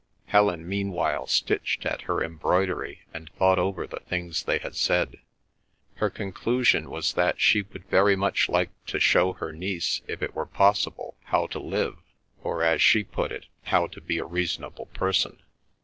Helen 0.25 0.67
meanwhile 0.67 1.27
stitched 1.27 1.85
at 1.85 2.01
her 2.09 2.23
embroidery 2.23 3.01
and 3.13 3.29
thought 3.33 3.59
over 3.59 3.85
the 3.85 3.99
things 3.99 4.41
they 4.41 4.57
had 4.57 4.75
said. 4.75 5.19
Her 5.97 6.09
conclusion 6.09 6.89
was 6.89 7.13
that 7.13 7.39
she 7.39 7.61
would 7.61 7.85
very 7.87 8.15
much 8.15 8.49
like 8.49 8.71
to 8.87 8.99
show 8.99 9.33
her 9.33 9.53
niece, 9.53 10.01
if 10.07 10.23
it 10.23 10.33
were 10.33 10.47
possible, 10.47 11.17
how 11.25 11.45
to 11.45 11.59
live, 11.59 11.97
or 12.43 12.63
as 12.63 12.81
she 12.81 13.03
put 13.03 13.31
it, 13.31 13.45
how 13.65 13.85
to 13.85 14.01
be 14.01 14.17
a 14.17 14.25
reasonable 14.25 14.87
person. 14.87 15.39